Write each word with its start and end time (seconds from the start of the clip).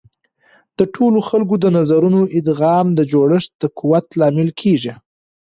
د 0.77 0.79
ټولو 0.95 1.19
خلکو 1.29 1.55
د 1.63 1.65
نظرونو 1.77 2.21
ادغام 2.39 2.87
د 2.93 2.99
جوړښت 3.11 3.51
د 3.61 3.63
قوت 3.79 4.05
لامل 4.19 4.49
کیږي. 4.61 4.93